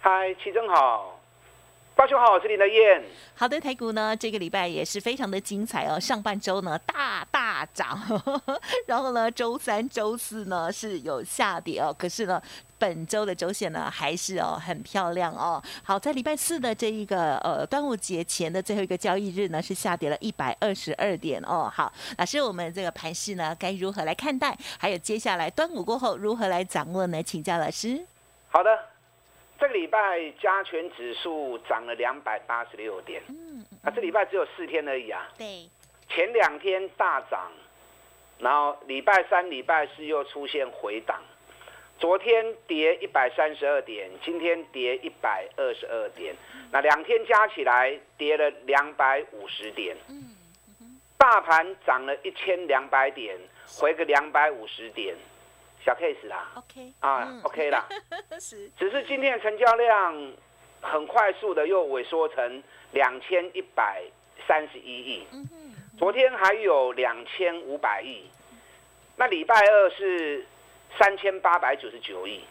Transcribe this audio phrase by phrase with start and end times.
[0.00, 1.18] 嗨，齐正好，
[1.96, 3.02] 八兄好，我是林德燕。
[3.34, 7.98] 好的，台股呢这个礼拜也是非常的精彩哦，上半周呢大大涨，
[8.86, 12.40] 然后呢周三、周四呢是有下跌哦，可是呢
[12.78, 15.60] 本周的周线呢还是哦很漂亮哦。
[15.82, 21.68] 好，在礼拜四的这一个呃端午节前的最后一个交易日呢是下跌了一百二十二点哦。
[21.74, 24.56] 好，老师，我们这个盘势呢该如何来看待？
[24.78, 27.20] 还有接下来端午过后如何来掌握呢？
[27.20, 28.06] 请教老师。
[28.48, 28.70] 好的。
[29.58, 35.68] 这个礼拜加权指数涨了两百八十六点，嗯，啊，这礼拜只有四天而已啊，对，
[36.08, 37.50] 前两天大涨，
[38.38, 41.20] 然后礼拜三、礼拜四又出现回档，
[41.98, 46.36] 昨天跌一百三十二点，今天跌一百二十二点，
[46.70, 50.36] 那两天加起来跌了两百五十点，嗯，
[51.18, 53.36] 大盘涨了一千两百点，
[53.80, 55.16] 回个两百五十点。
[55.84, 57.86] 小 case 啦，OK 啊，OK 啦，
[58.40, 60.32] 是，只是今天的成交量
[60.80, 62.62] 很快速的又萎缩成
[62.92, 64.02] 两千一百
[64.46, 65.26] 三十一亿，
[65.96, 68.24] 昨天还有两千五百亿，
[69.16, 70.44] 那礼拜二是
[70.98, 72.44] 三千八百九十九亿，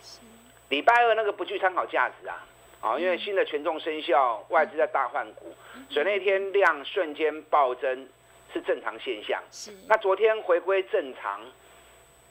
[0.69, 2.43] 礼拜二那个不具参考价值啊，
[2.81, 5.53] 啊，因为新的权重生效，外资在大换股，
[5.89, 8.07] 所以那天量瞬间暴增
[8.51, 11.41] 是正常现象，是，那昨天回归正常。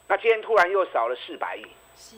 [0.09, 2.17] 那今天突然又少了四百亿，是，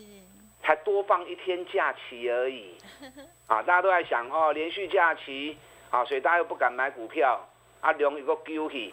[0.63, 2.77] 才多放一天假期而已，
[3.49, 5.57] 啊，大家都在想哦，连续假期，
[5.91, 7.49] 啊，所以大家又不敢买股票，
[7.81, 8.93] 啊，容易个丢弃，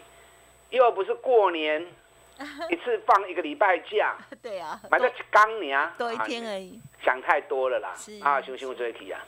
[0.70, 1.86] 又不是过年，
[2.70, 7.90] 一次放一个礼拜假， 对啊，买个刚年，多一天而已，想太多了啦，
[8.22, 8.66] 啊，行不行？
[8.66, 9.20] 我这一题啊，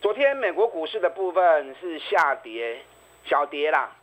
[0.00, 2.80] 昨天美国股市的部分是下跌，
[3.26, 3.94] 小跌啦，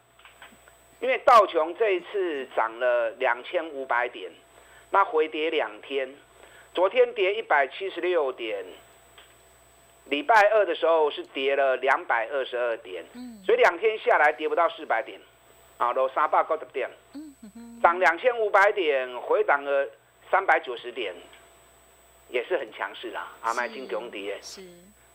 [0.99, 4.31] 因为道琼这一次涨了两千五百点。
[4.91, 6.13] 那回跌两天，
[6.73, 8.65] 昨天跌一百七十六点，
[10.05, 13.03] 礼拜二的时候是跌了两百二十二点，
[13.45, 15.19] 所以两天下来跌不到四百点，
[15.77, 16.89] 啊，都三百高的点，
[17.81, 19.87] 涨两千五百点，回档了
[20.29, 21.15] 三百九十点，
[22.27, 24.37] 也是很强势啦，啊，买进中跌。
[24.41, 24.61] 是，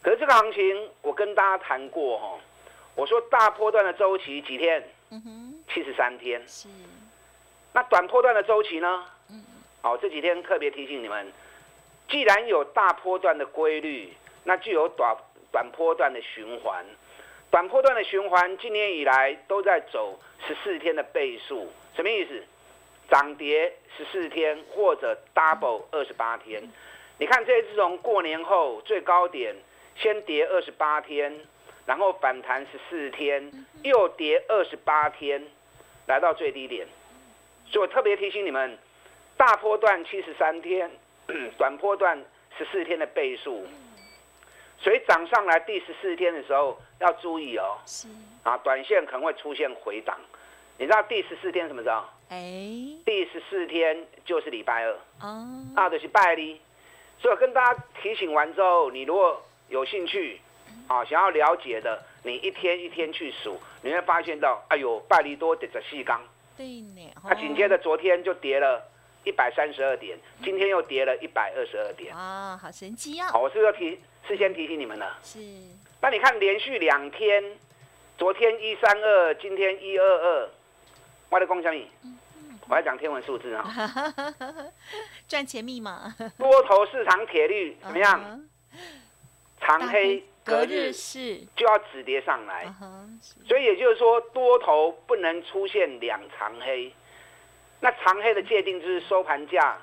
[0.03, 2.39] 可是这个行情我跟大家谈过哈，
[2.95, 4.83] 我说大波段的周期几天？
[5.69, 6.43] 七十三天。
[6.49, 6.67] 是，
[7.75, 9.05] 那短波段的周期呢？
[9.87, 11.33] 好，这几天特别提醒你们，
[12.09, 15.17] 既然有大波段的规律，那就有短
[15.53, 16.85] 短波段的循环。
[17.53, 22.43] 短波段的循环，今年以来都在走十四天的倍数，什么意思？
[23.09, 26.69] 涨跌十四天，或者 double 二十八天。
[27.19, 29.55] 你看这次从过年后最高点
[29.95, 31.33] 先跌二十八天，
[31.87, 33.53] 然后反弹十四天，
[33.85, 35.47] 又跌二十八天，
[36.09, 36.89] 来到最低点。
[37.71, 38.77] 所以我特别提醒你们。
[39.37, 40.91] 大波段七十三天，
[41.59, 42.19] 短波段
[42.57, 43.67] 十四天的倍数，
[44.79, 47.77] 所以涨上来第十四天的时候要注意哦。
[47.85, 48.09] 是
[48.43, 50.17] 啊，短线可能会出现回档。
[50.79, 52.03] 你知道第十四天什么时候？
[52.29, 52.39] 哎，
[53.05, 54.93] 第十四天就是礼拜二。
[55.21, 56.61] 哦，啊，就是拜一。
[57.19, 60.41] 所以跟大家提醒完之后，你如果有兴趣
[60.87, 66.21] 啊，想要了解的，你一天一天去数，你会发现到，哎呦，拜利多跌着细钢。
[66.57, 67.11] 对呢。
[67.25, 68.83] 那紧接着昨天就跌了。
[69.27, 72.15] 一百三十二点，今天又跌了一百二十二点。
[72.15, 73.29] 啊，好神奇啊！
[73.33, 75.19] 好，我是要提，事先提醒你们了。
[75.21, 75.41] 是。
[76.01, 77.43] 那你看，连续两天，
[78.17, 80.49] 昨天一三二，今天一二二，
[81.29, 81.91] 我的恭喜你。
[82.69, 83.69] 我要讲天文数字啊。
[85.27, 86.15] 赚钱密码。
[86.39, 88.45] 多头市场铁律怎么样？
[89.61, 92.73] 长黑隔日是就要止跌上来。
[93.45, 96.95] 所以也就是说，多头不能出现两长黑。
[97.81, 99.77] 那长黑的界定就是收盘价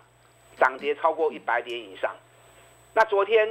[0.57, 2.13] 涨跌超过一百点以上。
[2.93, 3.47] 那昨天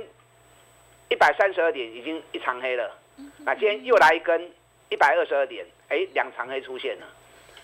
[1.08, 2.96] 一百三十二点已经一长黑了，
[3.44, 4.50] 那今天又来一根
[4.88, 7.06] 一百二十二点，哎，两长黑出现了。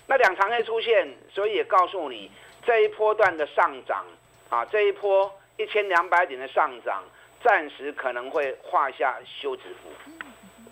[0.07, 2.31] 那两长黑出现，所以也告诉你
[2.65, 4.05] 这一波段的上涨
[4.49, 7.03] 啊，这一波一千两百点的上涨，
[7.43, 10.13] 暂时可能会画下休止符。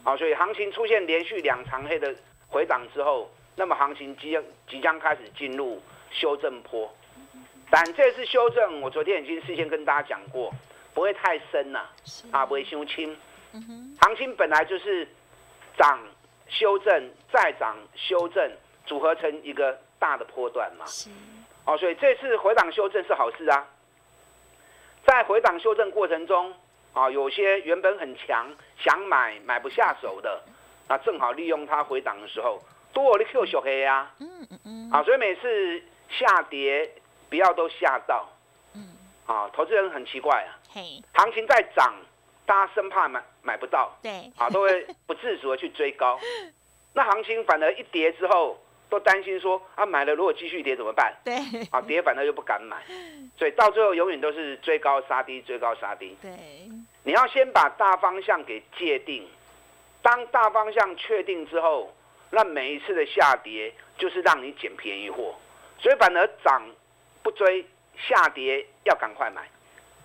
[0.03, 2.15] 啊，所以行情出现连续两长黑的
[2.47, 4.37] 回档之后，那么行情即
[4.67, 5.81] 即将开始进入。
[6.11, 6.91] 修正坡，
[7.69, 10.53] 但这次修正，我昨天已经事先跟大家讲过，
[10.93, 11.85] 不会太深呐，
[12.31, 13.15] 啊，不会修轻。
[13.99, 15.07] 行情本来就是
[15.77, 15.99] 涨、
[16.47, 18.51] 修正、再涨、修正，
[18.85, 20.85] 组合成一个大的波段嘛。
[21.65, 23.67] 哦，所以这次回档修正是好事啊。
[25.05, 26.53] 在回档修正过程中，
[26.93, 30.41] 啊，有些原本很强想买买不下手的，
[30.87, 32.61] 那正好利用它回档的时候，
[32.93, 34.13] 多的 Q 小黑啊。
[34.19, 34.91] 嗯嗯嗯。
[34.91, 36.89] 啊，所以每次下跌
[37.29, 38.27] 不要都吓到。
[38.73, 38.87] 嗯。
[39.25, 40.55] 啊，投资人很奇怪啊，
[41.13, 41.93] 行情在涨，
[42.45, 46.17] 大家生怕买买不到，对，啊，都会不自主的去追高。
[46.93, 48.57] 那行情反而一跌之后，
[48.89, 51.13] 都担心说啊，买了如果继续跌怎么办？
[51.25, 51.35] 对，
[51.71, 52.81] 啊，跌反而又不敢买，
[53.37, 56.15] 所以到最后永远都是追高杀低，追高杀低。
[56.21, 56.31] 对，
[57.03, 59.27] 你要先把大方向给界定，
[60.01, 61.93] 当大方向确定之后，
[62.29, 65.35] 那每一次的下跌就是让你捡便宜货，
[65.79, 66.61] 所以反而涨
[67.23, 67.65] 不追。
[67.99, 69.41] 下跌要赶快买，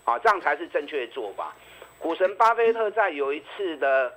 [0.06, 1.52] 啊，这样才是正确的做法。
[1.98, 4.10] 股神巴菲特在有一次的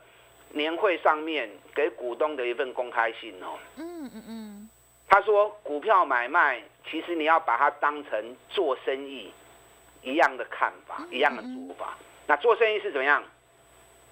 [0.51, 4.69] 年会上面给股东的一份公开信哦，嗯嗯嗯，
[5.09, 9.29] 他说股票买卖其实你要把它当成做生意
[10.01, 11.97] 一样的看法，一样的做法。
[12.27, 13.21] 那做生意是怎么样？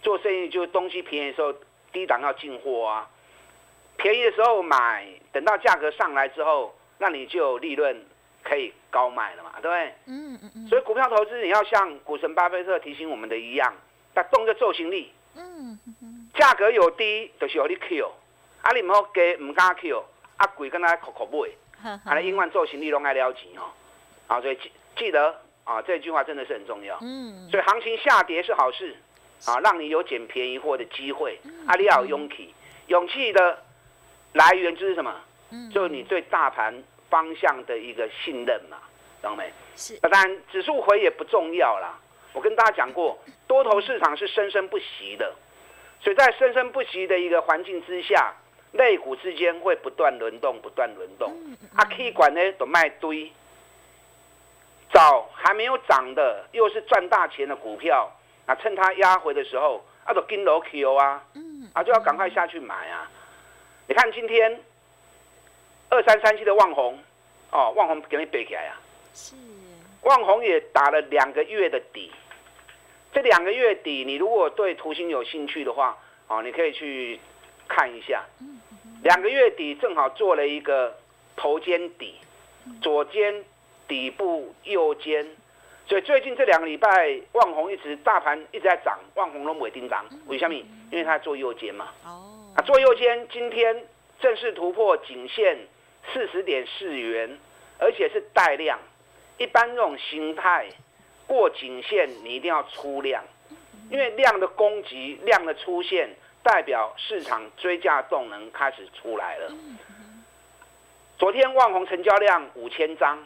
[0.01, 1.55] 做生意就是东西便宜的时候
[1.93, 3.09] 低档要进货啊，
[3.95, 8.01] 便宜的时候买，等到价格上来之后，那你就有利润。
[8.45, 9.95] 可以高卖了嘛，对不对？
[10.05, 10.67] 嗯嗯嗯。
[10.67, 13.73] 所以股票投资你要像股神巴菲特提醒我们的一样，
[14.13, 15.13] 那动个做行力。
[15.37, 16.29] 嗯嗯。
[16.35, 18.05] 价格有低，就是有你 Q，
[18.61, 20.03] 啊你唔好给唔敢 Q，
[20.35, 23.71] 啊贵跟他口口买，啊你永远做行力拢爱了钱哦。
[24.27, 26.99] 啊，所以记记得啊这句话真的是很重要。
[27.01, 27.49] 嗯。
[27.49, 28.93] 所以行情下跌是好事，
[29.45, 31.39] 啊让你有捡便宜货的机会。
[31.65, 32.53] 啊你要有勇气，
[32.87, 33.57] 勇气的
[34.33, 35.15] 来源就是什么？
[35.49, 35.69] 嗯。
[35.69, 36.83] 就是你对大盘。
[37.13, 38.77] 方向的一个信任嘛，
[39.21, 39.53] 知道没？
[39.75, 39.95] 是。
[39.99, 41.99] 当然，指数回也不重要啦。
[42.33, 43.15] 我跟大家讲过，
[43.45, 45.31] 多头市场是生生不息的，
[46.01, 48.33] 所以在生生不息的一个环境之下，
[48.71, 51.31] 类股之间会不断轮动，不断轮动。
[51.75, 53.31] 啊，K 管呢都卖堆，
[54.91, 58.11] 找还没有涨的，又是赚大钱的股票，
[58.47, 61.23] 啊，趁它压回的时候，啊，都跟楼 Q 啊，
[61.73, 63.07] 啊，就要赶快下去买啊。
[63.87, 64.59] 你看今天。
[65.93, 66.97] 二三三七的旺红，
[67.51, 68.81] 哦，旺红给你背起来啊！
[69.13, 69.35] 是，
[70.01, 72.11] 旺红也打了两个月的底，
[73.13, 75.95] 这两个月底，你如果对图形有兴趣的话，
[76.27, 77.19] 哦，你可以去
[77.67, 78.23] 看一下。
[79.03, 80.97] 两个月底正好做了一个
[81.35, 82.15] 头肩底，
[82.81, 83.45] 左肩
[83.87, 85.23] 底部右肩，
[85.85, 90.55] 所以最近这两个礼拜，旺红一直大盘一直在涨，旺红龙尾叮当，为什么？
[90.89, 91.89] 因为它做右肩嘛。
[92.03, 93.85] 哦，啊，做右肩，今天
[94.19, 95.55] 正式突破颈线。
[96.11, 97.37] 四十点四元，
[97.79, 98.79] 而且是带量。
[99.37, 100.67] 一般这种形态
[101.25, 103.23] 过颈线，你一定要出量，
[103.89, 106.09] 因为量的攻击、量的出现，
[106.43, 109.51] 代表市场追价动能开始出来了。
[111.17, 113.17] 昨天万红成交量五千张，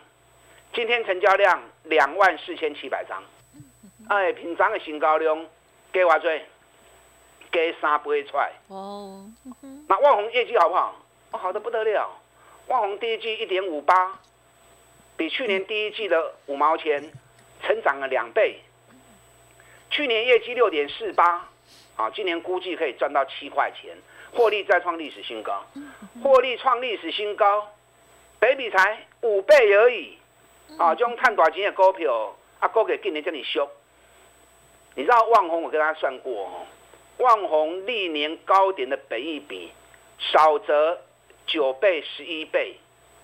[0.73, 3.23] 今天成交量两万四千七百张。
[4.07, 5.45] 哎，平常的新高量
[5.91, 6.45] 给我追，
[7.51, 8.53] 给三倍出来。
[8.69, 9.25] 哦，
[9.89, 10.95] 那万红业绩好不好？
[11.31, 12.09] 哦，好的不得了。
[12.67, 14.19] 万红第一季一点五八，
[15.15, 17.01] 比去年第一季的五毛钱
[17.63, 18.59] 成长了两倍。
[19.89, 21.47] 去年业绩六点四八，
[21.95, 23.95] 啊，今年估计可以赚到七块钱，
[24.33, 25.65] 获利再创历史新高。
[26.21, 27.73] 获利创历史新高，
[28.37, 30.17] 北比才五倍而已，
[30.77, 33.69] 啊，这种探大钱的股票，啊，股给今年这里修。
[34.93, 36.65] 你知道万红我跟他算过哦，
[37.19, 39.71] 万红历年高点的北一比，
[40.19, 40.99] 少则。
[41.47, 42.77] 九倍、十一倍，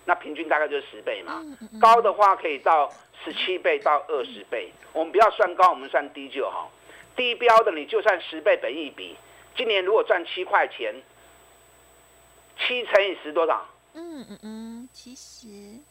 [0.06, 1.44] 那平均大概就是十倍嘛。
[1.80, 2.92] 高的话可以到
[3.24, 4.72] 十七倍到二十倍。
[4.94, 6.72] 我们不要算高，我们算低就好。
[7.16, 9.16] 低标的你就算十倍本一比，
[9.56, 10.96] 今年如果赚七块钱，
[12.58, 13.70] 七乘以十多少？
[13.96, 15.48] 嗯嗯嗯，七十。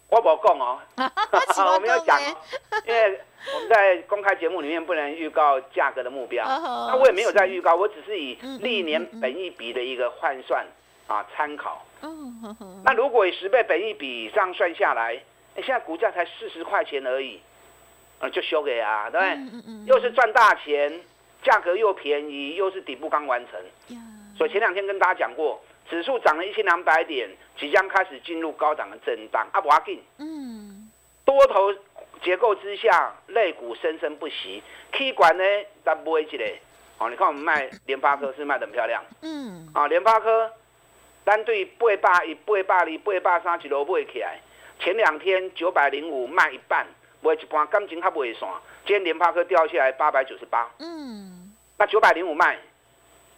[0.09, 2.21] 我不讲哦， 我没有讲，
[2.85, 3.21] 因为
[3.55, 6.45] 我们在公开节目里面不能预告价格的目标。
[6.45, 10.67] 那我也没有在预告，我只是以历年本一比的一个换算
[11.07, 11.85] 啊参考。
[12.85, 15.21] 那如果以十倍本益比这样算下来，
[15.57, 17.41] 现在股价才四十块钱而已，
[18.19, 19.85] 啊，就修给啊，对不对？
[19.87, 21.01] 又是赚大钱，
[21.43, 23.99] 价格又便宜，又是底部刚完成。
[24.37, 29.47] 所以前两天跟大家讲过，指数涨了一千两百点，即将开始进入高档的震荡。
[29.53, 30.03] 啊，不要紧。
[30.19, 30.91] 嗯。
[31.25, 31.73] 多头
[32.23, 34.63] 结构之下，类股生生不息。
[34.91, 35.45] K 管呢，
[35.85, 36.59] 它不会积累。
[36.99, 39.05] 哦，你看我们卖联发科是卖的很漂亮。
[39.21, 39.69] 嗯。
[39.75, 40.51] 啊，联发科。
[41.25, 44.41] 单对八百一、八百二、八百三一路买起来，
[44.81, 46.85] 前两天九百零五卖一半，
[47.21, 48.49] 卖一半，感情还袂散，
[48.85, 52.59] 今天联发科掉下来八百九十八，嗯，那九百零五卖，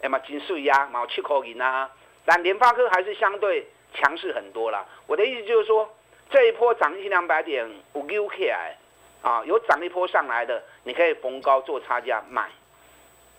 [0.00, 1.90] 哎嘛金税呀，毛七口银啊，
[2.24, 4.86] 但联发科还是相对强势很多啦。
[5.06, 5.94] 我的意思就是说，
[6.30, 8.78] 这一波涨一千两百点，有溜起来
[9.20, 12.48] 啊，有涨一波上来的，你可以逢高做差价卖，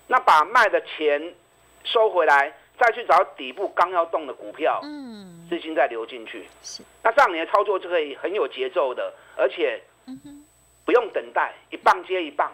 [0.06, 1.34] 那把卖的钱
[1.84, 2.54] 收回来。
[2.78, 6.84] 再去找底部刚要动的股票，嗯，资金再流进去，是。
[7.04, 9.82] 那这样你的操作就可以很有节奏的，而且，
[10.84, 12.52] 不用等待，一棒接一棒，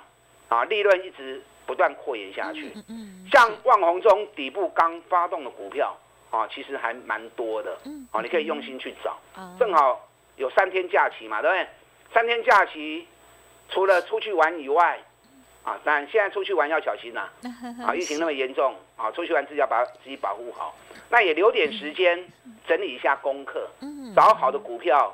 [0.47, 2.71] 啊，利润一直不断扩延下去。
[2.75, 3.27] 嗯嗯。
[3.31, 5.97] 像万宏中底部刚发动的股票，
[6.29, 9.17] 啊，其实还蛮多的，嗯，啊，你可以用心去找。
[9.59, 11.67] 正好有三天假期嘛，对不对？
[12.13, 13.07] 三天假期，
[13.69, 14.99] 除了出去玩以外。
[15.63, 17.29] 啊，但现在出去玩要小心呐！
[17.85, 20.75] 啊， 疫情那么严重，啊，出去玩自己要把自己保护好。
[21.09, 22.25] 那也留点时间
[22.67, 23.67] 整理一下功课，
[24.15, 25.13] 找好的股票，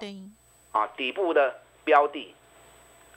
[0.71, 2.33] 啊，底部的标的，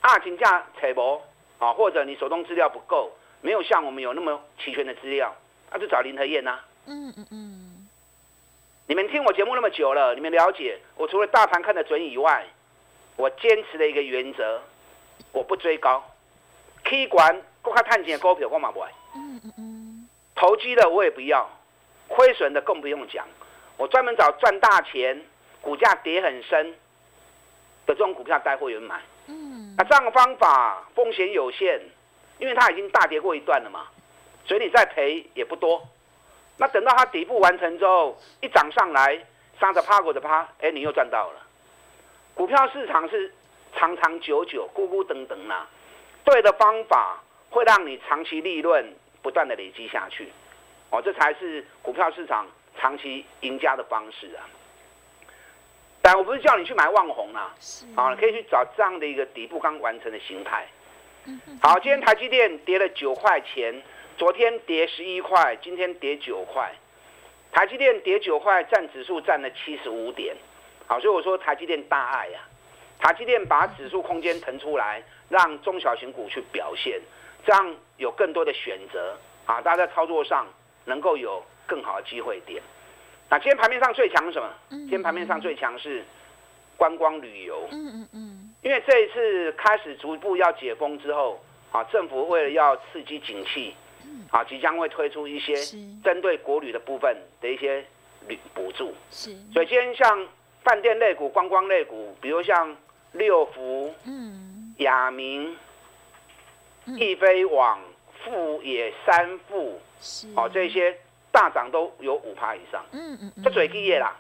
[0.01, 1.23] 啊，请假采博，
[1.59, 5.35] 啊，或者你手动资料不够，没有像我们有那么齐全的资料，
[5.71, 6.59] 那就找林和燕呐。
[6.87, 7.89] 嗯嗯嗯。
[8.87, 12.45] 你们听我节目那么久了，你们了解我除了大盘看得准以外，
[13.17, 14.61] 我坚持的一个原则，
[15.33, 16.03] 我不追高。
[16.85, 21.49] K 管国开探钱的股票我嘛不爱，嗯嗯嗯，投机的我也不要，
[22.09, 23.27] 亏损的更不用讲。
[23.77, 25.23] 我专门找赚大钱、
[25.61, 26.73] 股价跌很深
[27.87, 29.01] 的这种股票带会员买。
[29.27, 31.81] 嗯，那这样的方法风险有限，
[32.39, 33.87] 因为它已经大跌过一段了嘛，
[34.45, 35.87] 所以你再赔也不多。
[36.57, 39.19] 那等到它底部完成之后，一涨上来，
[39.59, 41.41] 三着趴，五着趴，哎，你又赚到了。
[42.35, 43.33] 股票市场是
[43.77, 45.67] 长长久久、咕咕等等啦。
[46.25, 50.31] 对的方法会让你长期利润不断的累积下去，
[50.91, 52.47] 哦，这才是股票市场
[52.79, 54.49] 长期赢家的方式啊！
[56.03, 57.55] 但我不是叫你去买旺红啊，
[57.95, 60.67] 啊，可以去找这样的一个底部刚完成的形态。
[61.61, 63.83] 好，今天台积电跌了九块钱，
[64.17, 66.73] 昨天跌十一块，今天跌九块。
[67.53, 70.35] 台积电跌九块，占指数占了七十五点。
[70.87, 72.41] 好，所以我说台积电大爱呀，
[73.01, 75.03] 台积电把指数空间腾出来。
[75.31, 77.01] 让中小型股去表现，
[77.47, 79.17] 这样有更多的选择
[79.47, 79.61] 啊！
[79.61, 80.45] 大家在操作上
[80.87, 82.61] 能够有更好的机会点。
[83.29, 84.49] 那今天盘面上最强是什么？
[84.71, 86.03] 今天盘面上最强是
[86.77, 87.65] 观光旅游。
[87.71, 88.55] 嗯嗯嗯。
[88.63, 91.41] 因为这一次开始逐步要解封之后，
[91.71, 93.73] 啊，政府为了要刺激景气，
[94.33, 95.55] 啊，即将会推出一些
[96.03, 97.85] 针对国旅的部分的一些
[98.27, 98.93] 旅补助。
[99.13, 99.31] 是。
[99.53, 100.27] 所以今天像
[100.65, 102.77] 饭店类股、观光类股，比如像
[103.13, 103.95] 六福。
[104.07, 104.75] 嗯。
[104.79, 105.55] 雅明、
[106.87, 107.79] 易飞网、
[108.25, 109.79] 富野三富，
[110.35, 110.97] 哦，这些
[111.31, 112.83] 大涨都有五趴以上。
[112.93, 114.17] 嗯嗯这嘴毕业啦。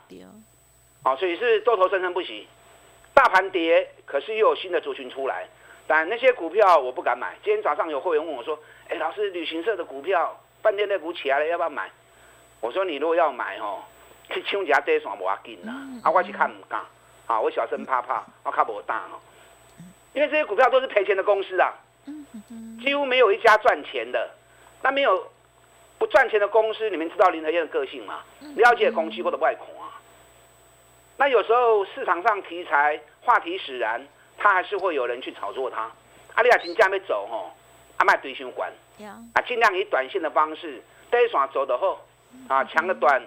[1.03, 2.47] 哦，所以是多头生生不息。
[3.15, 5.49] 大盘跌，可是又有新的族群出来。
[5.87, 7.35] 但那些股票我不敢买。
[7.43, 8.59] 今天早上有会员问我说
[8.91, 11.91] ：“哎，老师，旅行社的股票、饭店的股起来了，要不要买？”
[12.61, 13.83] 我说：“你如果要买哦，
[14.29, 15.73] 去抢一下这算无要紧啦。
[16.05, 16.85] 啊，我是看唔敢。
[17.31, 19.21] 啊，我小声怕怕，我看不大哦。”
[20.13, 21.73] 因为这些股票都是赔钱的公司啊，
[22.83, 24.29] 几乎没有一家赚钱的。
[24.83, 25.31] 那没有
[25.97, 28.25] 不赚钱的公司，你们知道林德燕的个性吗？
[28.57, 30.01] 了解空气或者外恐啊。
[31.19, 34.05] 那有时候市场上题材话题使然，
[34.37, 35.89] 他还是会有人去炒作它。
[36.35, 37.53] 阿利亚金价没走吼，
[37.99, 38.73] 阿卖堆胸管，
[39.35, 40.83] 啊，尽量以短线的方式，
[41.13, 42.01] 一耍走的后，
[42.49, 43.23] 啊，抢个短，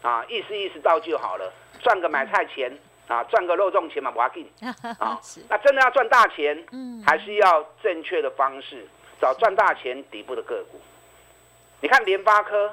[0.00, 2.72] 啊，意思意思到就好了，赚个买菜钱。
[3.08, 4.50] 啊，赚个肉粽钱嘛，不要紧
[4.98, 5.20] 啊。
[5.50, 8.86] 那真的要赚大钱，嗯，还是要正确的方式，
[9.20, 10.80] 找赚大钱底部的个股。
[11.80, 12.72] 你看联发科，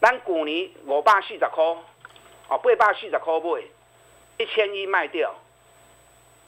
[0.00, 1.64] 咱股尼五百四十块，
[2.48, 3.62] 哦，八百四十块买，
[4.38, 5.34] 一千一卖掉，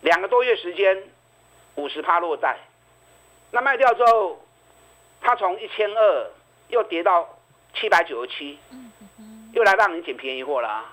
[0.03, 1.03] 两个多月时间，
[1.75, 2.59] 五十趴落袋。
[3.51, 4.41] 那卖掉之后，
[5.21, 6.31] 它从一千二
[6.69, 7.29] 又跌到
[7.75, 8.59] 七百九十七，
[9.53, 10.85] 又来让你捡便宜货了。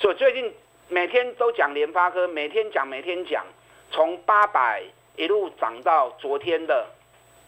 [0.00, 0.54] 所以最近
[0.88, 3.44] 每天都讲联发科，每天讲每天讲，
[3.90, 4.82] 从八百
[5.16, 6.86] 一路涨到昨天的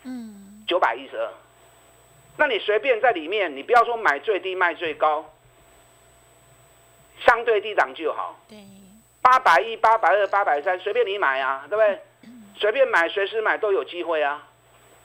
[0.03, 1.31] 嗯九百一十二。
[2.37, 5.25] 那你随便在里面，你不要说买最低卖最高，
[7.21, 8.41] 相对低档就好。
[8.49, 8.59] 对，
[9.23, 11.99] 八百一、八百二、八百三，随便你买啊，对不对？
[12.57, 14.47] 随便买，随时买都有机会啊。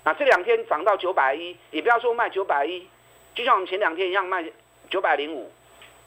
[0.04, 2.88] 那这两天涨到九百一，你不要说卖九百一，
[3.36, 4.44] 就像我们前两天一样卖
[4.90, 5.52] 九百零五，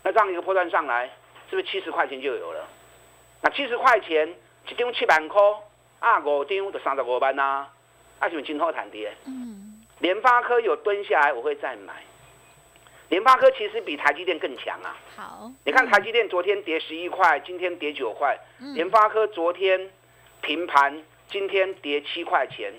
[0.03, 1.11] 那这样一个破断上来。
[1.51, 2.67] 是不是七十块钱就有了？
[3.41, 4.29] 那七十块钱
[4.69, 5.41] 一张七万块，
[6.01, 7.67] 啊五张就三十五万呐，
[8.19, 9.13] 啊是不是今后谈跌？
[9.27, 11.95] 嗯，联发科有蹲下来，我会再买。
[13.09, 14.97] 联发科其实比台积电更强啊。
[15.17, 18.39] 好，你看台积电昨天跌十一块，今天跌九块。
[18.75, 19.91] 联发科昨天
[20.43, 22.71] 平盘今天跌七块钱，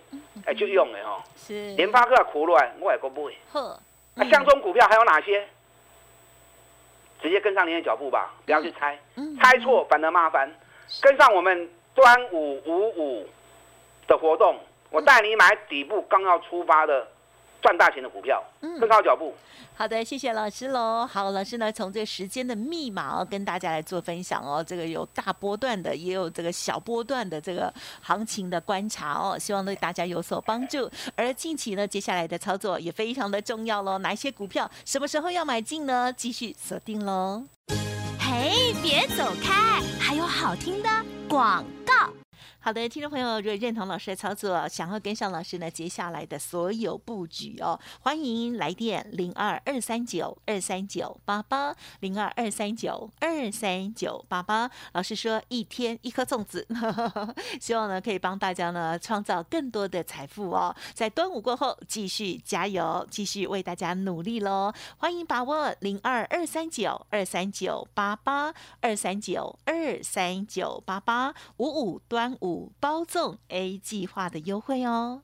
[0.46, 1.24] 哎，就用了哦。
[1.36, 1.74] 是。
[1.76, 3.36] 联发科苦乱，我也够不会。
[3.52, 3.80] 呵。
[4.14, 5.48] 那像中股票还有哪些？
[7.22, 8.98] 直接跟上您的脚步吧，不要去猜，
[9.42, 10.50] 猜错反而麻烦。
[11.02, 13.28] 跟上我们端午五五
[14.08, 14.58] 的活动，
[14.90, 17.08] 我带你买底部刚要出发的。
[17.62, 19.34] 赚大钱的股票，嗯跟上脚步。
[19.76, 21.08] 好的，谢谢老师喽。
[21.10, 24.62] 好，老师呢，从这个时间的密码哦，跟大家来做分享哦。
[24.62, 30.90] 这个有大波段的，也有这个小波段的这个行情的观察哦，希望对大家有所帮助。
[31.16, 33.98] 而近期呢，接下来的操作也非常的重要喽。
[34.00, 36.12] 哪一些股票什么时候要买进呢？
[36.12, 37.44] 继续锁定喽。
[38.20, 40.90] 嘿，别走开，还有好听的
[41.30, 42.19] 广告。
[42.70, 54.70] 好的，听众朋友，如果认同老师的操作，想要跟上老师呢接下来的所有布局哦，欢迎来电零二二三九二三九八八零二二三九二三九八八。
[54.94, 56.68] 老师说一天一颗粽子，
[57.60, 60.76] 希望呢可以帮大家呢创造更多的财富哦。
[60.94, 64.72] 在端午过后，继续加油，继续为大家努力喽。
[64.98, 72.59] 欢迎把握零二二三九二三九八八二三九二三九八八五五端午。
[72.80, 75.22] 包粽 A 计划的优惠哦。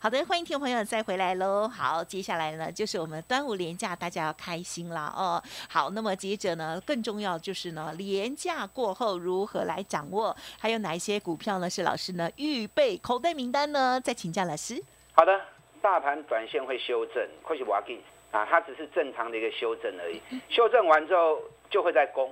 [0.00, 1.66] 好的，欢迎听众朋友再回来喽。
[1.66, 5.42] 好，接下来呢就是我们端午连假，大家要开心了哦。
[5.66, 10.36] 好，那么接着呢，更重要就是呢，连假过后如何来掌握？
[10.60, 11.70] 还有哪一些股票呢？
[11.70, 13.98] 是老师呢预备口袋名单呢？
[13.98, 14.82] 再请教老师。
[15.14, 15.40] 好的，
[15.80, 17.98] 大盘短线会修正，或许我要给
[18.30, 20.20] 啊，它只是正常的一个修正而已。
[20.50, 22.30] 修正完之后就会再攻，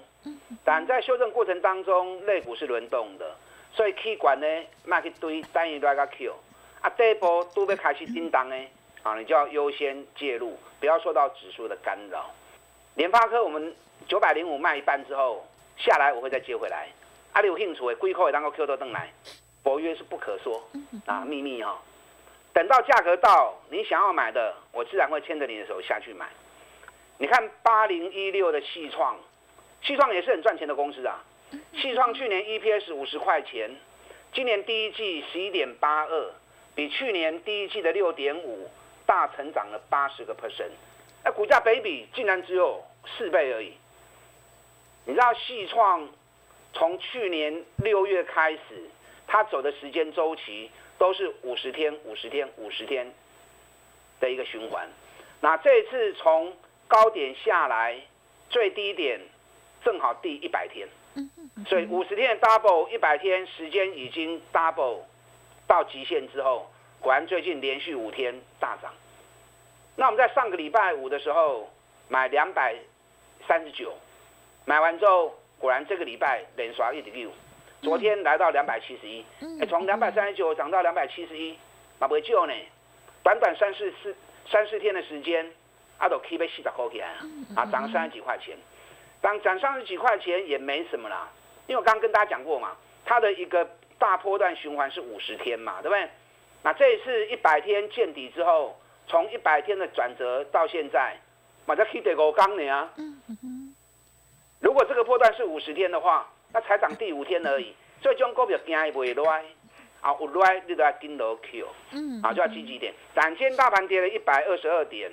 [0.63, 3.35] 但在修正过程当中，肋骨是轮动的。
[3.77, 4.47] 所以气管呢，
[4.85, 6.35] 卖去堆单一来个 Q，
[6.81, 8.57] 啊，这一波都要开始叮当呢，
[9.03, 12.31] 啊，你就要优先介入，不要受到指数的干扰。
[12.95, 13.77] 联发科我们
[14.09, 16.89] 九百零五卖一半之后下来，我会再接回来。
[17.35, 19.13] 啊，你有兴趣的，贵口也当个 Q 都登来，
[19.63, 20.67] 博约是不可说，
[21.05, 21.79] 啊，秘密哈。
[22.55, 26.27] 等到价格到你想要买的，我自然会牵着你的手下去买。
[27.19, 29.19] 你看八零一六的细创，
[29.83, 31.23] 细创也是很赚钱的公司啊。
[31.75, 33.71] 细创去年 EPS 五十块钱，
[34.33, 36.33] 今年第一季十一点八二，
[36.75, 38.69] 比去年第一季的六点五
[39.07, 40.73] 大成长了八十个 percent，
[41.25, 43.73] 那股价比比竟然只有四倍而已。
[45.05, 46.09] 你知道细创
[46.73, 48.91] 从去年六月开始，
[49.27, 53.07] 它走的时间周期都是五十天、五十天、五十天
[54.19, 54.89] 的一个循环，
[55.41, 56.53] 那这次从
[56.89, 58.01] 高点下来，
[58.51, 59.21] 最低点
[59.85, 60.89] 正好第一百天。
[61.67, 65.01] 所以五十天 double 一百天时间已经 double
[65.67, 68.93] 到极限之后，果然最近连续五天大涨。
[69.97, 71.69] 那我们在上个礼拜五的时候
[72.09, 72.77] 买两百
[73.49, 73.95] 三十九，
[74.65, 77.31] 买完之后果然这个礼拜连刷一点六，
[77.81, 79.25] 昨天来到两百七十一，
[79.61, 81.59] 哎，从两百三十九涨到两百七十一，
[81.99, 82.53] 那不会救呢？
[83.23, 84.15] 短短三四四
[84.49, 85.51] 三四天的时间，
[85.99, 87.09] 阿都 keep 四十块钱
[87.57, 88.57] 啊，涨了三十几块钱。
[89.23, 91.29] 涨涨三十几块钱也没什么啦，
[91.67, 96.09] 因为我刚刚跟大家讲过嘛，它的一个大波段循环是五十天嘛，对不对？
[96.63, 101.17] 那这一次一百天见底之后，从一百天的转折到现在，
[101.65, 102.93] 马上可以得五刚呢啊。
[104.61, 109.45] 如果这个波段是五十天的话，那才涨第五天而已， 所以种股票惊不会来，
[110.01, 111.67] 啊，有来你都要跟牢 Q，
[112.23, 112.95] 啊，就要积极点。
[113.15, 115.11] 但今天大盘跌了一百二十二点。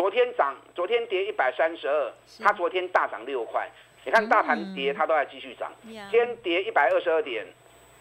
[0.00, 2.10] 昨天涨，昨天跌一百三十二，
[2.42, 3.68] 它昨天大涨六块。
[4.02, 5.70] 你看大盘跌，它都还继续涨。
[6.10, 7.46] 今天跌一百二十二点，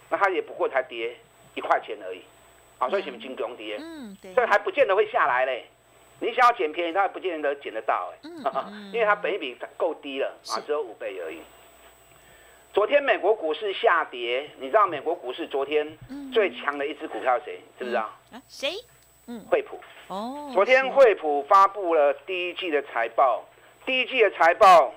[0.09, 1.13] 那它也不过才跌
[1.55, 2.21] 一块钱而已。
[2.77, 3.77] 啊，所以什么金融跌？
[3.81, 4.33] 嗯，对。
[4.33, 5.65] 所以还不见得会下来嘞。
[6.21, 8.19] 你想要捡便宜，它不见得捡得到哎。
[8.23, 11.41] 嗯 因为它本一比够低了啊，只有五倍而已。
[12.71, 15.97] 昨天美国股市下跌，你知道美国股市昨天
[16.31, 17.62] 最强的一只股票是谁？
[17.77, 18.03] 知不知道？
[18.31, 18.41] 啊，
[19.38, 19.46] 谁？
[19.50, 23.44] 惠普哦，昨天惠普发布了第一季的财报，
[23.86, 24.94] 第一季的财报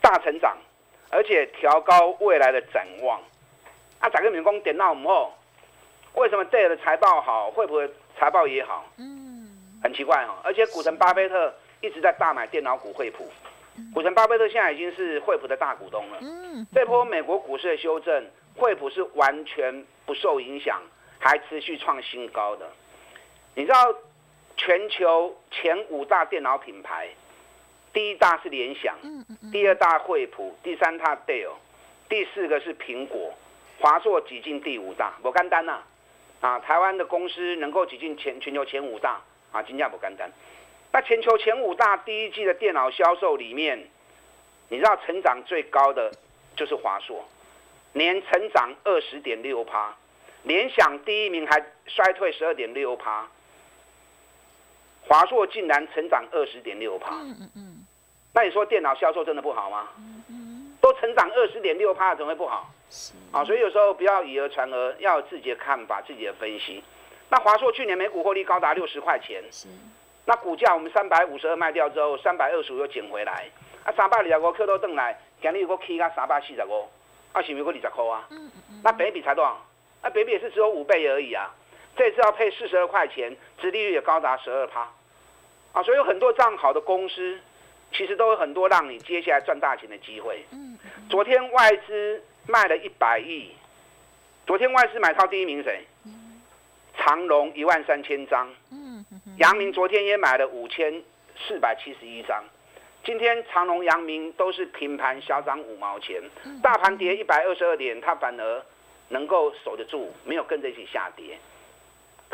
[0.00, 0.56] 大成长，
[1.10, 3.20] 而且调高未来的展望。
[4.00, 5.32] 啊，整个员工点到我们后，
[6.14, 7.88] 为什么这的财报好，惠普的
[8.18, 8.84] 财报也好？
[8.98, 9.48] 嗯，
[9.82, 10.36] 很奇怪哈。
[10.42, 13.30] 而且股神巴菲特一直在大买电脑股惠普，
[13.94, 16.18] 股神巴菲特现在已经是惠普的大股东了。
[16.20, 20.82] 嗯，这波美国股市的修正，惠普是完全不受影响，
[21.18, 22.68] 还持续创新高的。
[23.54, 23.94] 你知道
[24.56, 27.08] 全球前五大电脑品牌，
[27.92, 28.96] 第一大是联想，
[29.52, 31.50] 第二大惠普，第三大戴尔，
[32.08, 33.32] 第四个是苹果，
[33.78, 35.82] 华硕挤进第五大，不干单呐！
[36.40, 39.20] 啊，台湾的公司能够挤进全全球前五大，
[39.52, 40.30] 啊，金价不干单。
[40.92, 43.88] 那全球前五大第一季的电脑销售里面，
[44.68, 46.12] 你知道成长最高的
[46.56, 47.24] 就是华硕，
[47.92, 49.96] 年成长二十点六趴，
[50.42, 53.26] 联想第一名还衰退十二点六趴，
[55.06, 57.14] 华硕竟然成长二十点六趴。
[57.16, 57.86] 嗯嗯嗯。
[58.32, 59.88] 那你说电脑销售真的不好吗？
[59.98, 60.76] 嗯嗯。
[60.80, 62.70] 都成长二十点六趴，怎么会不好？
[62.90, 63.12] 是。
[63.32, 66.82] 啊，所以有时候不要以讹传讹，要有自己的看法、自己的分析。
[67.30, 69.42] 那华硕去年每股获利高达六十块钱。
[69.50, 69.68] 是。
[70.26, 73.46] 那股价我们三百五十二卖掉之后，三百二十五又捡回来。
[73.84, 76.88] 啊，三百二十五克都登来，今日又起到三百四十五，
[77.32, 78.26] 啊，是不是二十块啊？
[78.30, 78.80] 嗯嗯嗯。
[78.82, 79.60] 那北比才多少？
[80.02, 81.54] 那北比也是只有五倍而已啊。
[81.96, 84.88] 这次要配四十二块钱，殖利率也高达十二趴。
[85.72, 87.38] 啊，所以有很多这样好的公司，
[87.92, 90.44] 其实都有很多让你接下来赚大钱的机会。
[90.52, 90.78] 嗯。
[91.08, 93.50] 昨天外资卖了一百亿。
[94.46, 95.84] 昨天外资买超第一名谁？
[96.96, 98.48] 长隆一万三千张。
[98.70, 99.04] 嗯。
[99.38, 101.02] 阳明昨天也买了五千
[101.36, 102.44] 四百七十一张。
[103.04, 106.22] 今天长隆、阳明都是平盘小涨五毛钱，
[106.62, 108.62] 大盘跌一百二十二点，它反而
[109.08, 111.38] 能够守得住，没有跟着一起下跌，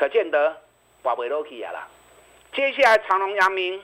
[0.00, 0.56] 可见得
[1.02, 1.86] 瓦维罗起亚啦。
[2.54, 3.82] 接下来长隆、阳明，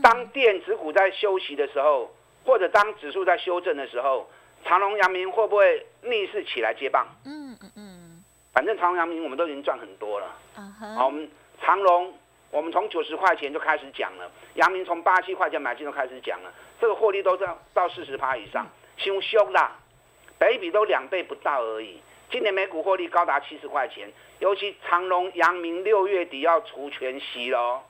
[0.00, 4.30] 当电子股在休息的时候，或者当指数在修正的时候，
[4.64, 7.04] 长隆、阳明会不会逆势起来接棒？
[7.24, 10.36] 嗯嗯嗯，反正长隆、阳明我们都已经赚很多了。
[10.96, 11.28] 好，我们
[11.60, 12.14] 长隆。
[12.52, 19.72] 我们从九十块钱就开始讲了，阳明从八七块钱买进就开始讲了，这个获利都在到四十趴以上，凶凶啦，
[20.38, 21.98] 北比都两倍不到而已。
[22.32, 27.82] 今年每股获利高达七十块钱，尤其长隆、阳明六月底要除权息喽，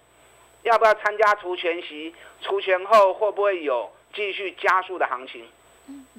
[0.62, 2.12] 要不要参加除权息？
[2.40, 5.46] 除权后会不会有继续加速的行情？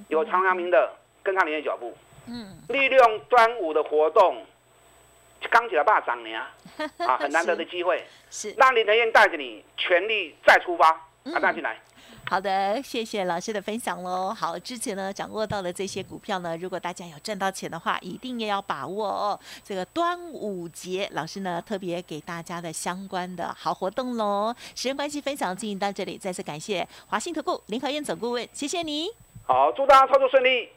[0.08, 1.96] 有长阳明的跟上你的脚步，
[2.28, 4.46] 嗯，利用端午的活动。
[5.50, 6.50] 刚起来霸涨你啊，
[7.20, 11.78] 很难得的机会，是让林德燕带着你全力再出发，啊，带进来。
[12.26, 14.34] 好的，谢谢老师的分享喽。
[14.34, 19.40] 好，之前呢掌握到的这些股票呢，如果大家有赚到钱的话，一定也要把握哦。
[19.64, 24.56] 这个端午节，老师呢特别给大家的相关的好活动喽。
[24.74, 29.10] 时间关系，分享进行到这里，再次感谢华信投顾林和燕总顾问，谢谢你。
[29.44, 30.70] 好，祝大家操作顺利。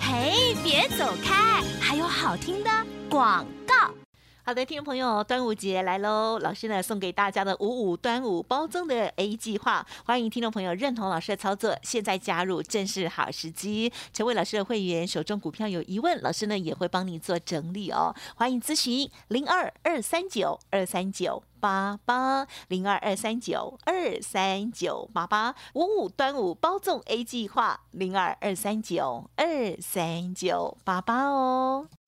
[0.00, 2.70] 嘿，别走开，还有好听的
[3.08, 4.01] 广告。
[4.44, 6.36] 好的，听众朋友，端午节来喽！
[6.40, 13.92] 老师呢送给大家的五五端午包粽的 A 计划，欢迎听众朋友认同老师的操作，现在加入正是好时机。
[14.12, 18.12] 成为老师的会员，手中股票有疑问，老师呢也会帮你做整理哦。
[18.34, 31.86] 欢迎咨询零二二三九二三九八八零二二三九二三九八八五五端午包粽 A 计划零二二三九二三九八八哦。